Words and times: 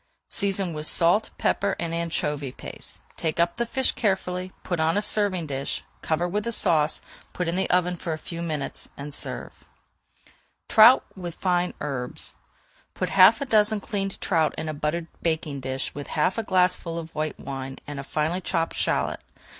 Season 0.29 0.73
with 0.73 0.87
salt, 0.87 1.29
pepper, 1.37 1.75
and 1.79 1.93
anchovy 1.93 2.51
paste. 2.51 3.03
Take 3.17 3.39
up 3.39 3.55
the 3.57 3.67
fish 3.67 3.91
carefully, 3.91 4.51
put 4.63 4.79
on 4.79 4.97
a 4.97 4.99
serving 5.03 5.45
dish, 5.45 5.83
cover 6.01 6.27
with 6.27 6.45
the 6.45 6.51
sauce, 6.51 7.01
put 7.33 7.47
in 7.47 7.55
the 7.55 7.69
oven 7.69 7.95
for 7.95 8.11
a 8.11 8.17
few 8.17 8.41
moments, 8.41 8.89
and 8.97 9.13
serve. 9.13 9.59
[Page 9.59 10.33
419] 10.69 10.69
TROUT 10.69 11.17
WITH 11.23 11.35
FINE 11.35 11.73
HERBS 11.79 12.35
Put 12.95 13.09
half 13.09 13.41
a 13.41 13.45
dozen 13.45 13.79
cleaned 13.79 14.19
trout 14.19 14.55
in 14.57 14.67
a 14.67 14.73
buttered 14.73 15.05
baking 15.21 15.59
dish 15.59 15.93
with 15.93 16.07
half 16.07 16.39
a 16.39 16.43
glassful 16.43 16.97
of 16.97 17.13
white 17.13 17.39
wine, 17.39 17.77
and 17.85 17.99
a 17.99 18.03
finely 18.03 18.41
chopped 18.41 18.75
shallot. 18.75 19.19